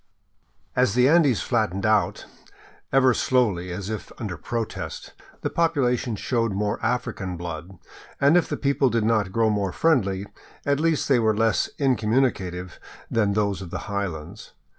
[0.75, 2.15] As the Andes flattened down,
[2.91, 7.77] ever slowly and as if under protest, the population showed more African blood;
[8.19, 10.25] and if the people did not grow more friendly,
[10.65, 12.79] at least they were less incommunicative
[13.11, 14.53] than those of the highlands.